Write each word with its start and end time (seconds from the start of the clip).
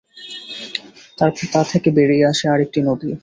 তারপর 1.17 1.45
তা 1.53 1.61
থেকে 1.71 1.89
বেরিয়ে 1.97 2.25
আসে 2.25 2.45
আরেকটি 2.47 2.79
নদী। 2.81 3.11